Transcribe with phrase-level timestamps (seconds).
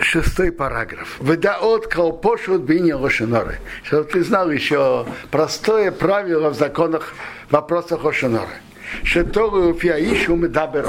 [0.00, 1.16] шестой параграф.
[1.20, 3.58] Выдаот колпошут биня лошиноры.
[3.82, 7.14] Чтобы ты знал еще простое правило в законах,
[7.50, 8.60] вопросах лошиноры.
[9.04, 10.86] Шетору фиаишу медабер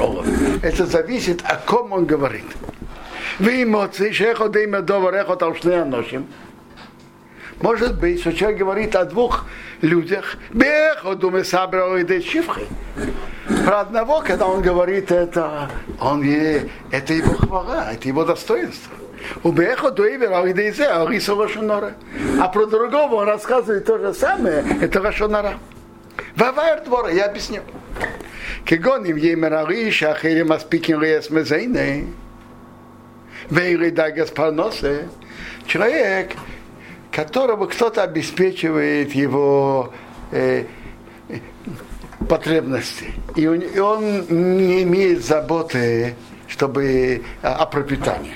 [0.62, 2.44] Это зависит, о ком он говорит.
[3.38, 6.26] Вы эмоции, шеходы имя доварехот алшнеяношим.
[7.60, 9.46] Может быть, что человек говорит о двух
[9.80, 12.66] людях, беходу мы собрали шифхи
[13.64, 15.68] про одного, когда он говорит это,
[16.00, 16.22] он,
[16.90, 18.92] это его хвала, это его достоинство.
[19.42, 19.48] А,
[22.38, 25.54] а, а про другого он рассказывает то же самое, это ваша нора.
[26.36, 27.62] Вавайр двора, я объясню.
[28.64, 32.08] Кегоним емерари шахерим аспикин лес мезейны.
[33.50, 35.08] Вейри дагас парносы.
[35.66, 36.32] Человек,
[37.10, 39.92] которого кто-то обеспечивает его
[40.32, 40.64] э,
[42.24, 43.78] потребности, и он, и
[44.32, 46.14] не имеет заботы
[46.54, 48.34] чтобы, о пропитании.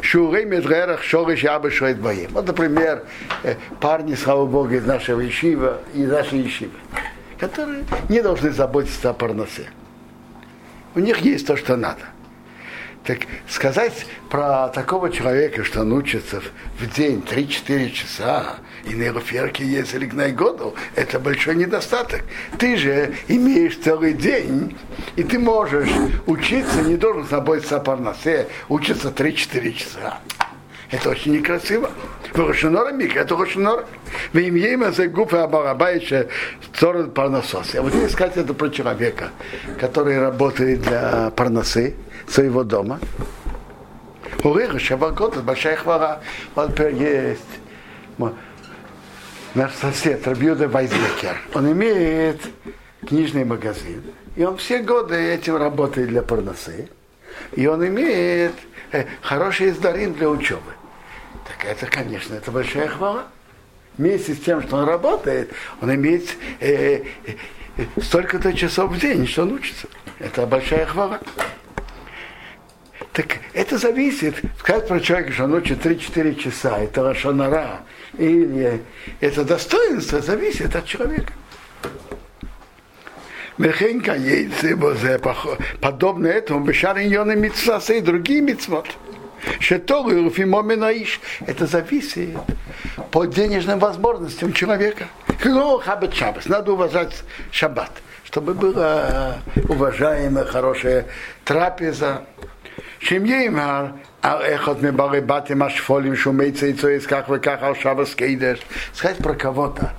[0.00, 2.30] Шурей Медгерах Шориш Яба Шоит Боим.
[2.32, 3.04] Вот, например,
[3.44, 6.72] э, парни, слава Богу, из нашего Ишива, из нашей Ишивы,
[7.38, 9.68] которые не должны заботиться о парносе.
[10.94, 12.02] У них есть то, что надо.
[13.04, 16.40] Так сказать про такого человека, что он учится
[16.78, 22.22] в день 3-4 часа, и на Ероферке есть на году, это большой недостаток.
[22.58, 24.76] Ты же имеешь целый день,
[25.16, 25.90] и ты можешь
[26.26, 30.18] учиться, не должен заботиться о парносе, учиться 3-4 часа.
[30.92, 31.90] Это очень некрасиво.
[32.34, 33.86] Рошинора Мик, это Рошинора.
[34.34, 36.28] В имя за губы Абарабаича
[36.74, 37.72] Цорот Парносос.
[37.72, 39.30] Я вот здесь сказать это про человека,
[39.80, 41.94] который работает для парносы
[42.28, 43.00] своего дома.
[44.44, 46.20] Урыга Шабакот, большая хвара.
[46.54, 47.40] Вот есть
[49.54, 51.40] наш сосед Рабьюда Вайзбекер.
[51.54, 52.42] Он имеет
[53.06, 54.02] книжный магазин.
[54.36, 56.90] И он все годы этим работает для парносы.
[57.52, 58.52] И он имеет
[58.92, 60.72] э, хороший издарин для учебы.
[61.46, 63.26] Так это, конечно, это большая хвала.
[63.98, 69.42] Вместе с тем, что он работает, он имеет э, э, столько-то часов в день, что
[69.42, 69.86] он учится.
[70.18, 71.20] Это большая хвала.
[73.12, 77.82] Так это зависит, сказать про человека, что он учит 3-4 часа, это лошонара,
[78.16, 78.82] или
[79.20, 81.32] это достоинство, зависит от человека.
[83.58, 84.78] Мехенка яйцы,
[85.80, 88.86] подобно этому, бешар иньоны митцвасы и другие митцвот.
[89.60, 91.20] Шетору Фимоменаиш.
[91.46, 92.36] Это зависит
[93.10, 95.06] по денежным возможностям человека.
[95.40, 96.46] Хабат Шабас.
[96.46, 97.90] Надо уважать шаббат,
[98.24, 99.38] чтобы была
[99.68, 101.06] уважаемая, хорошая
[101.44, 102.22] трапеза.
[103.00, 108.60] Шемьеймар, эхот мебары батим ашфолим шумейца и цоис как вы как ал шабас кейдеш.
[108.92, 109.92] Сказать про кого-то,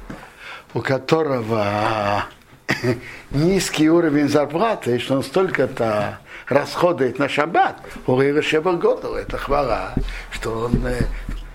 [0.73, 2.23] у которого
[3.31, 6.19] низкий уровень зарплаты, что он столько-то
[6.53, 9.93] расходует на шаббат, у года это хвала,
[10.31, 11.01] что он э,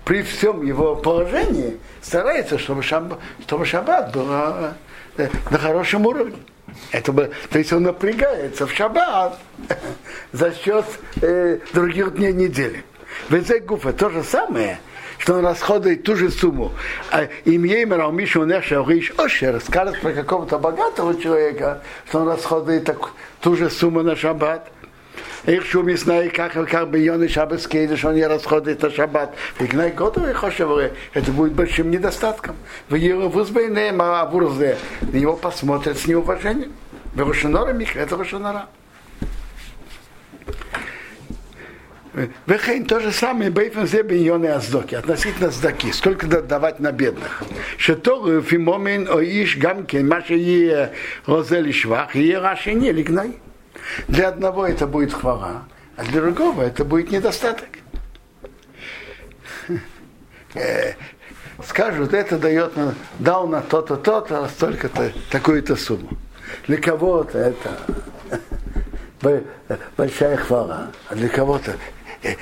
[0.05, 6.37] при всем его положении старается, чтобы шаббат, чтобы шаббат был э, на хорошем уровне.
[6.91, 9.39] Это, то есть он напрягается в шаббат
[10.31, 10.85] за счет
[11.21, 12.83] э, других дней недели.
[13.29, 14.79] В гуфе то же самое,
[15.17, 16.71] что он расходует ту же сумму.
[17.11, 23.11] А имеем Раумишу Неша Риш Ошер скажет про какого-то богатого человека, что он расходует так,
[23.41, 24.71] ту же сумму на шаббат.
[25.46, 29.34] איך שהוא מסנאי כך וכך ביוני шаббат кейдыш, он не расходует на шаббат.
[29.58, 32.56] Игнай готовый хошевы, это будет большим недостатком.
[32.88, 36.72] В его вузбейнем, а вурзе, на него посмотрят с неуважением.
[37.14, 38.66] В Рошинора Микра, это Рошинора.
[42.46, 47.42] Вехейн то же самое бейфен зе биньоны аздоки, относительно сдаки, сколько давать на бедных.
[47.76, 50.92] Шетору фимомин оиш гамкен, маша е
[51.26, 53.40] розели швах, е раши не лигнай.
[54.07, 55.63] Для одного это будет хвала,
[55.95, 57.67] а для другого это будет недостаток.
[60.55, 60.93] Э,
[61.63, 62.73] скажут, это дает,
[63.19, 66.09] дал на то-то, то-то, столько-то, такую-то сумму.
[66.67, 67.77] Для кого-то это
[69.95, 71.75] большая хвала, а для кого-то
[72.23, 72.35] э, э,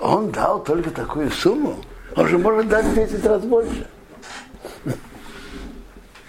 [0.00, 1.76] он дал только такую сумму,
[2.16, 3.86] он же может дать в 10 раз больше.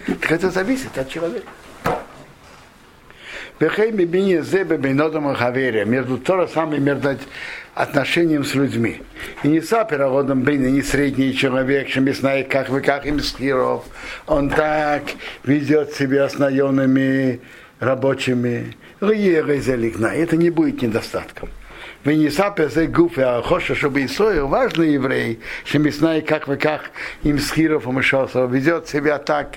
[0.06, 1.46] Так это зависит от человека.
[5.84, 7.16] Между то же самое между
[7.74, 9.02] отношением с людьми.
[9.42, 13.84] И не сапероводом бейна, не средний человек, чем знает, как вы, как им скиров.
[14.26, 15.02] Он так
[15.44, 17.40] ведет себя с наемными
[17.80, 18.76] рабочими.
[19.00, 21.48] Это не будет недостатком.
[22.04, 26.90] Венесапе за гуфе, а хоша, чтобы Исоир, важный еврей, что мы знаем, как вы как
[27.22, 29.56] им с Хиров ведет себя так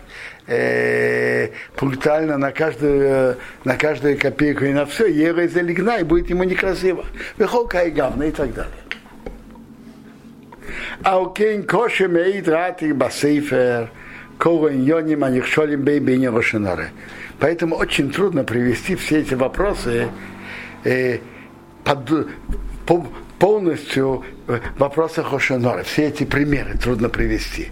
[0.52, 6.44] э, пунктуально на каждую, на каждую копейку и на все, ера из и будет ему
[6.44, 7.06] некрасиво.
[7.38, 8.74] Вехолка и гавна и так далее.
[11.04, 13.90] А у кейн коше меид рати басейфер,
[14.38, 16.92] корень йоним анихшолим бейбине рошенаре.
[17.40, 20.10] Поэтому очень трудно привести все эти вопросы
[20.84, 21.20] э,
[21.84, 22.28] под,
[22.86, 23.08] по,
[23.40, 25.84] полностью в вопросах Ошенора.
[25.84, 27.72] Все эти примеры трудно привести.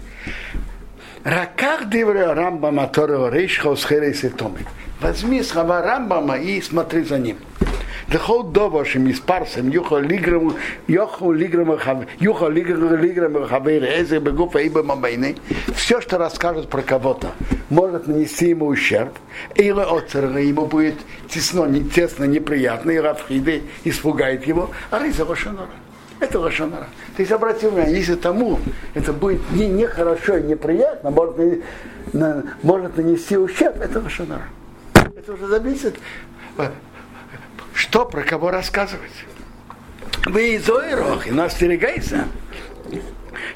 [1.24, 4.66] Раках девря Рамбама Торова Рейшхаус Херейс и Томик.
[5.02, 7.36] Возьми слова Рамбама и смотри за ним.
[8.08, 10.56] Дехол добошим из парсом, юхо лиграм,
[10.88, 15.36] юхо лиграм, юхо Лиграму лиграм, хавейр, эзе, бегуфа, ибо мамейны.
[15.76, 17.32] Все, что расскажут про кого-то,
[17.68, 19.12] может нанести ему ущерб,
[19.56, 20.96] или отцерна ему будет
[21.28, 25.50] тесно, не тесно неприятно, и равхиды испугает его, а рейза ваша.
[26.20, 26.86] Это лошонара.
[27.16, 28.60] То есть обрати внимание, если тому
[28.94, 31.36] это будет не, нехорошо и неприятно, может,
[32.12, 34.44] на, может нанести ущерб, это лошонара.
[34.94, 35.98] Это уже зависит,
[37.74, 39.10] что про кого рассказывать.
[40.26, 42.26] Вы из Ойрох, и нас остерегайся.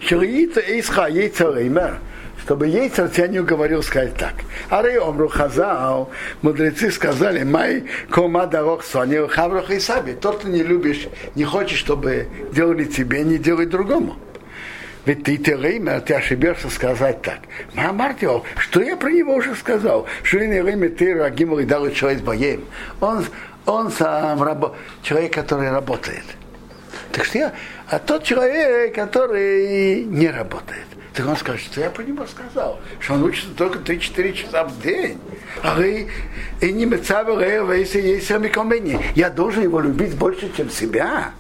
[0.01, 1.99] Шелиица Исха Ейцареймер,
[2.45, 4.35] чтобы Ейцар тебя не уговорил сказать так.
[4.69, 6.11] Аре Омру Хазал,
[6.43, 10.13] мудрецы сказали, май кома дорог сони, хаврох и саби.
[10.13, 14.17] Тот, ты не любишь, не хочешь, чтобы делали тебе, не делай другому.
[15.07, 17.39] Ведь ты Тереймер, ты ошибешься сказать так.
[17.73, 20.07] Мамартио, что я про него уже сказал?
[20.31, 22.65] Не время ты Рагиму и дал человек боем.
[23.01, 23.25] Он,
[23.65, 26.25] он сам рабо, человек, который работает.
[27.11, 27.53] Так что я,
[27.89, 30.87] а тот человек, который не работает.
[31.15, 34.81] Так он скажет, что я про него сказал, что он учится только 3-4 часа в
[34.83, 35.21] день.
[35.63, 36.09] А вы
[36.61, 36.87] и не
[37.73, 38.49] если есть сами
[39.15, 41.31] Я должен его любить больше, чем себя.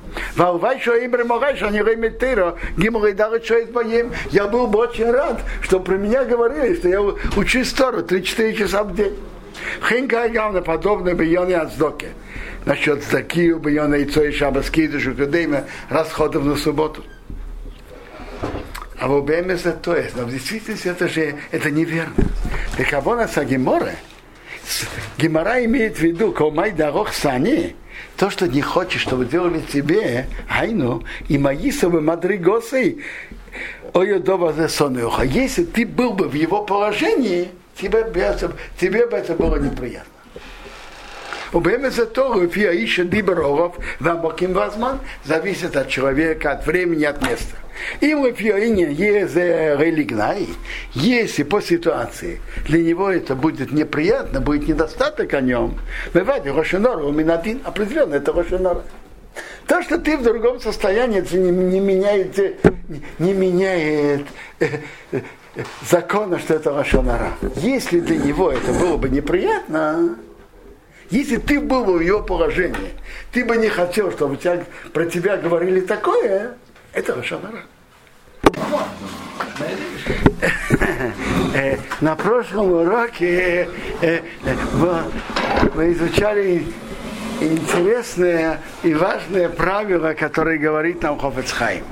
[4.30, 8.84] Я был бы очень рад, что про меня говорили, что я учусь Тору 3-4 часа
[8.84, 9.18] в день.
[9.88, 12.10] Хинка явно подобно бияне Ацдоке.
[12.64, 17.02] Насчет Закию, бияне Ицо и Шабаскиду, Шукадейма, расходов на субботу.
[19.03, 20.15] А в ОБМ это то есть.
[20.15, 22.13] Но в действительности это же это неверно.
[22.77, 23.95] Так кого на Сагиморе?
[25.17, 27.75] Гимара имеет в виду, колмай дорог сани,
[28.17, 32.97] то, что не хочешь, чтобы делали тебе, айну, и маисовы мадригосы,
[33.93, 34.69] ой, дома за
[35.23, 38.03] Если ты был бы в его положении, тебе,
[38.79, 40.13] тебе бы это было неприятно.
[41.51, 43.71] Убема за то, לפי האיש שדיבר עורף
[44.01, 47.57] והמוקים והזמן, зависит от человека, от времени, от места.
[48.00, 50.48] Им лепьоине есть религнай,
[50.92, 55.78] если по ситуации для него это будет неприятно, будет недостаток о нем,
[56.12, 58.82] бывает Рошенора, у Минадин определенно это Рошенора.
[59.66, 62.38] То, что ты в другом состоянии, это не, не меняет,
[63.18, 64.26] не меняет
[64.60, 64.66] э,
[65.12, 65.20] э,
[65.88, 67.32] закона, что это Рошенора.
[67.56, 70.16] Если для него это было бы неприятно,
[71.10, 72.92] если ты был бы в его положении,
[73.32, 76.56] ты бы не хотел, чтобы тебя, про тебя говорили такое,
[76.94, 77.62] это Рошанара.
[81.54, 83.68] Э, на прошлом уроке
[84.00, 84.20] э,
[85.74, 86.66] мы изучали
[87.40, 91.84] интересное и важное правило, которое говорит нам Хофецхайм.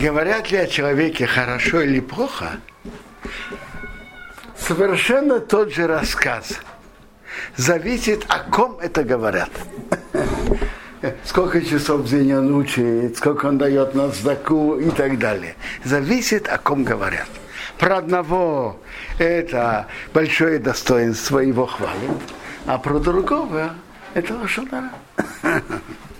[0.00, 2.60] Говорят ли о человеке хорошо или плохо,
[4.56, 6.60] совершенно тот же рассказ–
[7.56, 9.50] зависит, о ком это говорят.
[11.24, 15.56] Сколько часов в день он учит, сколько он дает на сдаку и так далее.
[15.84, 17.28] Зависит, о ком говорят.
[17.78, 18.76] Про одного
[19.18, 22.22] это большое достоинство, его хвалят,
[22.66, 23.74] а про другого
[24.14, 24.90] это лошадара.